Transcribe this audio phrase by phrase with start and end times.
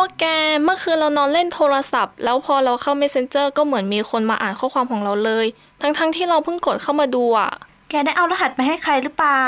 [0.00, 0.26] พวกแก
[0.64, 5.46] เมื่อคืนเรานอนเล่นโทรศัพท์ แล้วพอเราเข้า Messenger ก็เหมือนมีคนมาอ่านข้อความของเราเลย
[5.80, 7.50] ทั้งๆทที่เราเพิ่งกดเข้ามาดูอะ
[7.90, 9.46] แกได้เอารหัสไปให้ใครหรือเปล่า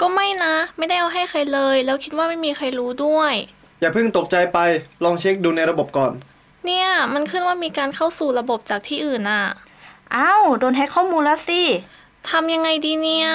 [0.00, 3.32] ก็ไม่นะ ไม่ได้เอาให้ใครเลย แล้วคิดว่าไม่มีใครรู้ด้วย
[3.80, 4.58] อย่าเพิ่งตกใจไป
[5.04, 6.12] ลองเช็คดูในระบบก่อน
[6.64, 9.44] เนี่ยมันขึ้นว่ามีการเข้าสู่ระบบจากที่อื่นอะ
[10.14, 11.60] อ้าวโดนแฮ็กข้อมูลแล้วสิ
[12.30, 13.28] ทำยังไงดีเนี่ย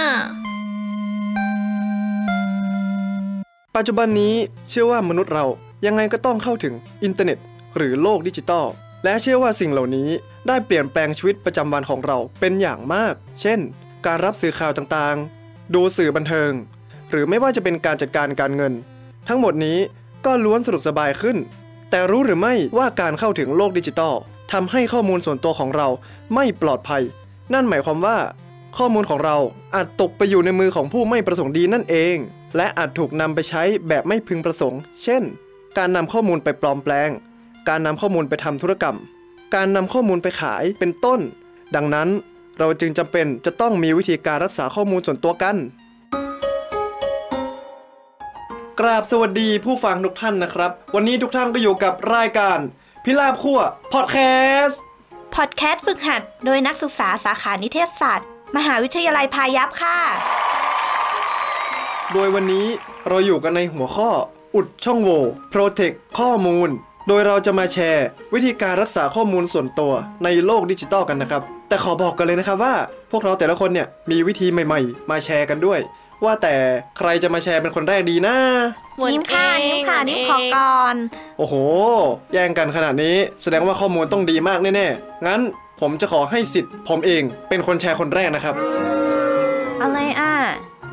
[3.75, 4.33] ปัจจุบันนี้
[4.69, 5.45] เชื่อว่ามนุษย์เรา
[5.85, 7.39] ยังไงก็ต้องเข้าถึงอินเทอร์เน็ต
[7.77, 8.65] หรือโลกดิจิตอล
[9.03, 10.09] และเชื่อว่าสิ่งเหล่านี้
[10.47, 13.59] ได้เปลี่ยนแปลงชีวิตประจำวันของเราเป็นอย่างมาก เช่น
[14.05, 16.51] การรับสื่อข่าวต่างๆ ดูสื่อบันเทิง
[17.09, 18.73] หรือไม่ว่าจะเป็นการจัดการการเงิน
[19.27, 19.77] ทั้งหมดนี้
[20.25, 21.37] ก็ล้วนสะดวกสบายขึ้น
[21.89, 24.15] แต่รู้หรือไม่ว่าการเข้าถึงโลกดิจิตอล
[24.53, 25.87] ทำให้ข้อมูลส่วนตัวของเรา
[26.35, 27.03] ไม่ปลอดภัย
[27.53, 28.17] นั่นหมายความว่า
[28.77, 29.37] ข้อมูลของเรา
[29.75, 32.15] อาจตกไปอยู่ในมือของผู้ไม่ประสงค์ดีนั่นเอง
[32.57, 35.23] และอาจถูกนำไปใช้แบบไม่พึงประสงค์ เช่น
[35.77, 37.09] การนำข้อมูลไปปลอมแปลง
[37.69, 38.97] การนำข้อมูลไปทำธุรกรรม
[39.55, 41.19] การนำข้อมูลไปขายเป็นต้น
[41.75, 42.09] ดังนั้น
[42.59, 45.55] เราจึงจำเป็นจะต้องมีวิธีการรักษาข้อมูลส่วนตัวกัน
[48.79, 52.59] กราบสวัสดีผู้ฟังทุกท่านนะครับ วันนี้ทุกท่านก็อยู่กับรายการ
[53.05, 53.59] พิลาบขั้ว
[53.93, 54.17] พอดแค
[54.63, 54.81] สต์
[55.35, 58.27] พอดแคสต์ฝึกหัด โดยนักศึกษาสาขานิเทศศาสตร์
[58.57, 59.97] มหาวิทยาลัยพายัพค่ะ
[62.13, 62.65] โดยวันนี้
[63.09, 64.09] เราอยู่กันในหัวข้อ
[64.55, 65.21] อุดช่องโหว่
[65.53, 66.69] Protect ข้อมูล
[67.07, 69.93] โดยเราจะมาแชร์ วิธีการรักษาข้อมูลส่วนตัว
[70.23, 72.75] ในโลกดิจิตอลกันนะครับ แต่ขอบอกกันเลยนะครับว่า
[73.11, 75.79] พวกเราแต่ละคนเนี่ยมีวิธีใหม่ๆ มาแชร์กันด้วย
[76.23, 76.55] ว่าแต่
[76.97, 78.35] ใครจะมาแชร์เป็นคนแรกดีนะ
[79.11, 80.95] นิ้มค่ะนิ้มค่ะนิ้มขอก่อน
[81.37, 81.55] โอ้โห
[82.33, 85.41] แย่งกันขนาดนี้แสดงว่าข้อมูลต้องดีมากแน่ๆ งั้น
[85.81, 88.55] ผมจะขอให้สิทธิ์ผมเองเป็นคนแชร์คนแรกนะครับ
[89.81, 90.33] อะไรอะ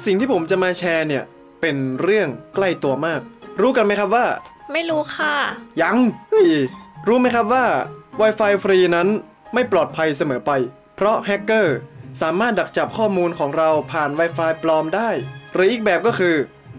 [0.07, 1.25] สิ่งที่ผมจะมาแชร์เนี่ย
[1.61, 3.21] เป็นเรื่องใกล้ตัวมาก
[3.61, 4.27] รู้กันไหมครับว่า
[4.73, 5.35] ไม่รู้ค่ะ
[5.83, 5.97] ยัง
[6.31, 6.51] เฮ้ย
[7.09, 7.65] รู้ไหมครับว่า
[8.21, 9.09] Wi-Fi ฟรีนั้น
[9.55, 10.51] ไม่ปลอดภัยเสมอไป
[10.97, 11.77] เพราะแฮกเกอร์
[12.23, 15.11] สามารถดักจับข้อมูลของเราผ่าน Wi-Fi ปลอมได้
[15.55, 16.35] หรืออีกแบบก็คือ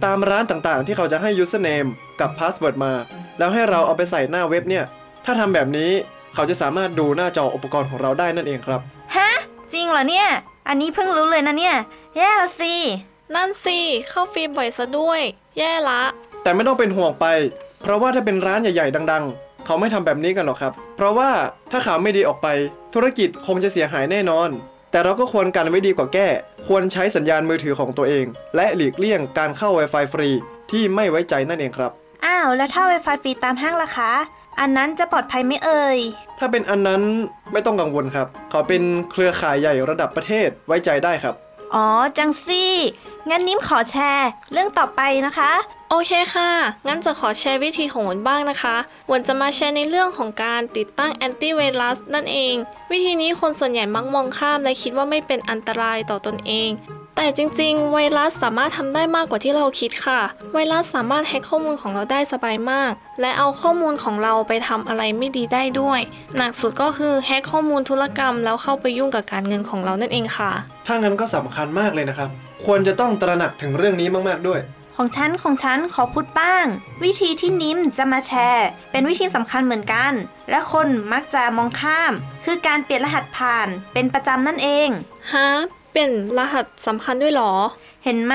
[0.05, 2.93] ตามร้านต่างๆ ที่เขาจะให้ username กับ password มา
[3.37, 4.85] แล้วให้เราเอาไปใส่หน้าเว็บเนี่ย
[5.25, 5.91] ถ้าทำแบบนี้
[6.33, 8.81] เขาจะสามารถดูหน้าจออุปกรณ์ของเราได้นั่นเองครับ
[9.15, 9.31] ฮะ
[9.73, 10.27] จริงเหรอเนี่ย
[10.67, 11.75] อันนี้เพิ่งรู้เลยนะเนี่ย
[12.17, 12.73] แย่ละสิ
[13.35, 13.79] นั่นสิ
[14.09, 15.21] เข้าฟรีบ่อยซะด้วย
[15.57, 16.01] แย่ละ
[16.43, 17.25] แต่ไม่ต้องเป็นห่วงไป
[17.81, 21.31] เพราะว่าถ้าเป็นร้านใหญ่ๆ ดัง ๆ เขาไม่ทำแบบนี้กันหรอกครับ เพราะว่า
[21.71, 22.47] ถ้าข่าวไม่ดีออกไป
[22.93, 24.49] ธุรกิจคงจะเสียหายแน่นอน
[24.91, 26.27] แต่เราก็ควรกันไว้ดีกว่าแก้
[26.67, 30.29] ควรใช้สัญญาณมือถือของตัวเอง และหลีกเลี่ยงการเข้า Wi-Fi ฟรี
[30.71, 31.91] ที่ไม่ไว้ใจนั่นเองครับ
[32.25, 34.11] อ้าวแล้วถ้า Wi-Fi ฟรีตามห้างล่ะคะ
[34.59, 35.97] อันนั้นจะปลอดภัยไหม่เอ่ย
[36.39, 37.01] ถ้าเป็นอันนั้น
[37.51, 41.35] ไม่ต้องกังวลครับ เขาเป็นเครือข่ายใหญ่ระดับประเทศไว้ใจได้ครับ
[41.75, 41.87] อ๋อ
[42.17, 42.73] จังซี่
[43.29, 45.51] งั้นนิ้มขอแชร์ เรื่องต่อไปนะคะ
[45.89, 46.49] โอเคค่ะ
[46.87, 48.75] งั้นจะขอแชร์วิธีของวนบ้างนะคะ
[49.11, 52.55] วนจะมาแชร์ในเรื่องของการติดตั้งแอนตี้ไวรัสนั่นเอง
[52.91, 56.69] วิธีนี้คนส่วนใหญ่มักมองข้ามและคิดว่าไม่เป็นอันตรายต่อตนเอง
[57.21, 60.21] แต่จริงๆ ไวรัสสามารถทำได้มากกว่าที่เราคิดค่ะ
[60.53, 62.91] ไวรัสสามารถแฮ็กข้อมูลของเราได้สบายมาก
[63.21, 65.99] และเอาข้อมูลของเราไปทำอะไรไม่ดีได้ด้วย
[66.37, 70.51] หนักสุดก็คือแฮ็กข้อมูลธุรกรรม แล้วเข้าไปยุ่งกับการเงินของเรานั่นเองค่ะ
[70.87, 72.29] ถ้างั้นก็สำคัญมากเลยนะครับ
[72.65, 74.59] ควรจะต้องตระหนักถึงเรื่องนี้มากๆด้วย
[74.97, 76.65] ของฉันของฉันขอพูดบ้าง
[77.03, 80.13] วิธีที่นิ้มจะมาแชร์ เป็นวิธีสำคัญเหมือนกัน
[80.49, 82.13] และคนมักจะมองข้าม
[82.45, 84.89] คือการเปลี่ยนรหัสผ่านเป็นประจำนั่นเอง
[85.33, 85.49] ฮะ
[85.99, 87.53] เปลี่ยนรหัสสำคัญด้วยเหรอ
[88.05, 88.33] เห็นไหม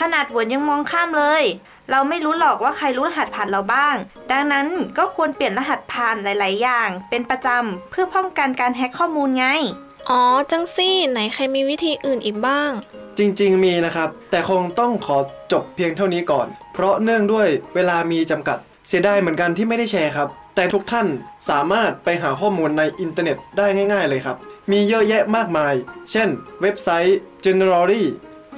[0.00, 1.42] ขนาดหวนยังมองข้ามเลย
[1.90, 3.96] เราไม่รู้หรอกว่าใครรู้รหัสผ่านเราบ้าง
[4.30, 4.66] ดังนั้น
[4.98, 9.46] ก็ควรเปลี่ยนรหัสผ่านหลาย ๆ อย่าง เป็นประจำเพื่อป้องกันการแฮ็กข้อมูลไง
[10.10, 12.70] อ๋อ จังซี่ ไหนใครมีวิธีอื่นอีกบ้าง
[13.18, 15.18] จริง ๆ มีนะครับ แต่คงต้องขอ
[15.52, 18.58] จบเพียงเท่านี้ก่อน เพราะเนื่องด้วยเวลามีจำกัด
[18.88, 21.06] เสียดายเหมือนกันที่ไม่ได้แชร์ครับ แต่ทุกท่าน
[21.48, 24.36] สามารถไปหาข้อมูลในอินเทอร์เน็ตได้ง่าย ๆ เลยครับ
[24.70, 25.74] มีเยอะแยะมากมาย
[26.10, 26.28] เช่น
[26.60, 28.04] เว็บไซต์ Generally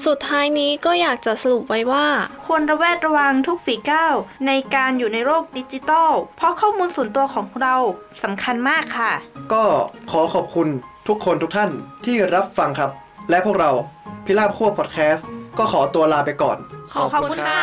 [0.06, 2.06] สุดท้ายนี้ก็อยากจะสรุปไว้ว่า
[2.44, 4.14] ควรระแวดระวังทุกฝีก้าว
[4.46, 7.76] ในการอยู่ในโลกดิจิตอลเพราะข้อมูลส่วนตัวของเรา
[8.22, 9.12] สำคัญมากค่ะ
[9.52, 9.64] ก็
[10.10, 10.68] ขอขอบคุณ
[11.08, 11.70] ทุกคนทุกท่าน
[12.04, 12.90] ที่รับฟังครับ
[13.30, 13.70] และพวกเรา
[14.24, 15.26] พิราบขั้วพอดแคสต์
[15.58, 16.58] ก็ขอตัวลาไปก่อน
[16.92, 17.62] ขอบคุณค่ะ